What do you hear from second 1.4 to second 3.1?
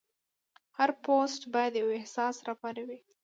باید یو احساس راوپاروي.